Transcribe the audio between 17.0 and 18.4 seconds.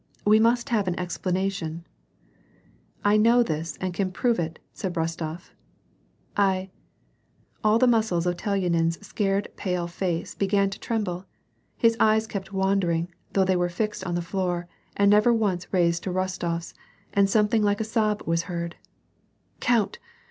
and something like a sob